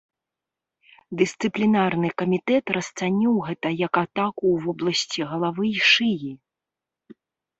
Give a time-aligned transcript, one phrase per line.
[1.21, 6.31] Дысцыплінарны камітэт расцаніў гэта як атаку ў вобласці галавы і шыі.